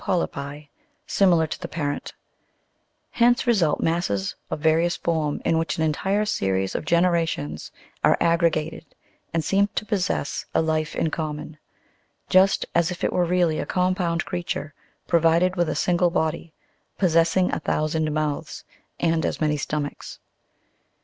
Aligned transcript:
97 0.07 0.27
polypi, 0.31 0.67
similar 1.05 1.45
to 1.45 1.59
the 1.59 1.67
parent; 1.67 2.15
hence 3.11 3.45
result 3.45 3.79
masses 3.81 4.35
of 4.49 4.59
various 4.59 4.97
form, 4.97 5.39
in 5.45 5.59
which 5.59 5.77
an 5.77 5.83
entire 5.83 6.25
series 6.25 6.73
of 6.73 6.85
generations 6.85 7.71
are 8.03 8.17
aggregated, 8.19 8.83
and 9.31 9.43
seem 9.43 9.67
to 9.75 9.85
possess 9.85 10.47
a 10.55 10.61
life 10.63 10.95
in 10.95 11.11
common, 11.11 11.59
just 12.29 12.65
as 12.73 12.89
if 12.89 13.03
it 13.03 13.13
were 13.13 13.25
really 13.25 13.59
a 13.59 13.65
compound 13.67 14.25
creature, 14.25 14.73
provided 15.05 15.55
with 15.55 15.69
a 15.69 15.75
single 15.75 16.09
body, 16.09 16.51
possessing 16.97 17.51
a 17.53 17.59
thousand 17.59 18.11
mouths, 18.11 18.63
and 18.99 19.23
as 19.23 19.39
many 19.39 19.55
stomachs 19.55 20.13
(fig. 20.13 20.97